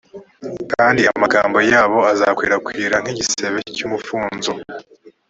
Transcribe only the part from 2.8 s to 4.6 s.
nk’igisebe cy’umufunzo